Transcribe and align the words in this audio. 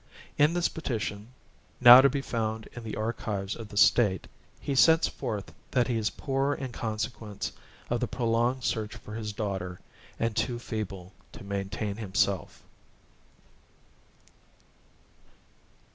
In 0.35 0.55
this 0.55 0.67
petition, 0.67 1.27
now 1.79 2.01
to 2.01 2.09
be 2.09 2.21
found 2.23 2.67
in 2.75 2.83
the 2.83 2.95
archives 2.95 3.55
of 3.55 3.69
the 3.69 3.77
State, 3.77 4.27
he 4.59 4.73
sets 4.73 5.07
forth 5.07 5.53
that 5.69 5.87
he 5.87 5.95
is 5.95 6.09
poor 6.09 6.55
in 6.55 6.71
consequence 6.71 7.51
of 7.87 7.99
the 7.99 8.07
prolonged 8.07 8.63
search 8.63 8.95
for 8.95 9.13
his 9.13 9.31
daughter, 9.31 9.79
and 10.19 10.35
too 10.35 10.57
feeble 10.57 11.13
to 11.33 11.43
maintain 11.43 11.97
himself. 11.97 12.63